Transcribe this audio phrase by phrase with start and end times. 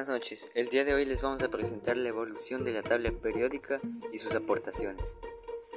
[0.00, 3.10] Buenas noches, el día de hoy les vamos a presentar la evolución de la tabla
[3.22, 3.78] periódica
[4.14, 5.18] y sus aportaciones.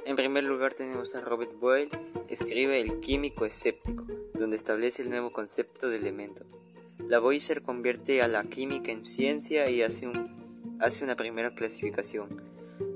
[0.06, 1.90] En primer lugar tenemos a Robert Boyle,
[2.30, 6.40] escribe El químico escéptico, donde establece el nuevo concepto de elemento.
[7.06, 12.26] Lavoisier convierte a la química en ciencia y hace, un, hace una primera clasificación.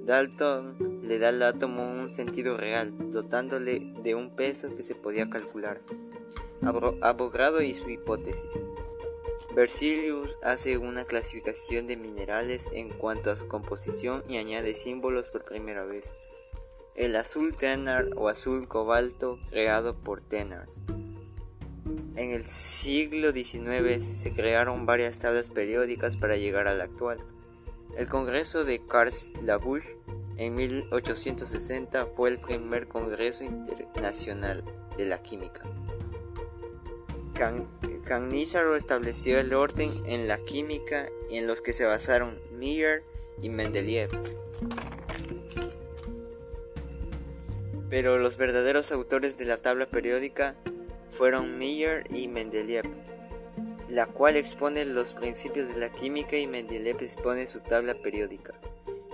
[0.06, 5.28] Dalton le da al átomo un sentido real, dotándole de un peso que se podía
[5.28, 5.76] calcular.
[7.02, 8.62] Abogado y su hipótesis.
[9.58, 15.44] Berzelius hace una clasificación de minerales en cuanto a su composición y añade símbolos por
[15.44, 16.14] primera vez.
[16.94, 20.62] El azul tenar o azul cobalto creado por Tenar.
[22.14, 27.18] En el siglo XIX se crearon varias tablas periódicas para llegar a la actual.
[27.96, 29.82] El Congreso de Karlsruhe
[30.36, 34.62] en 1860 fue el primer Congreso Internacional
[34.96, 35.62] de la Química.
[38.08, 43.02] Cannizzaro estableció el orden en la química en los que se basaron Meyer
[43.42, 44.08] y Mendeleev.
[47.90, 50.54] Pero los verdaderos autores de la tabla periódica
[51.18, 52.86] fueron Meyer y Mendeleev,
[53.90, 58.54] la cual expone los principios de la química y Mendeleev expone su tabla periódica.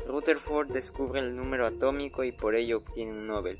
[0.06, 3.58] Rutherford descubre el número atómico y por ello obtiene un Nobel.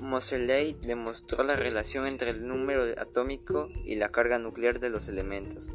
[0.00, 5.70] Moseley demostró la relación entre el número atómico y la carga nuclear de los elementos,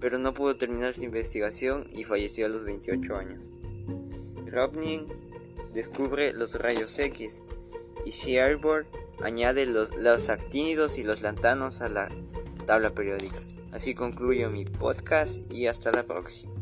[0.00, 3.38] pero no pudo terminar su investigación y falleció a los 28 años.
[4.50, 5.04] Robnin
[5.74, 7.42] descubre los rayos X
[8.04, 8.86] y Shearbord
[9.22, 12.08] añade los, los actínidos y los lantanos a la
[12.66, 13.38] tabla periódica.
[13.72, 16.59] Así concluyo mi podcast y hasta la próxima.